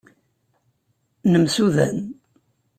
[1.31, 1.97] Nemsudan.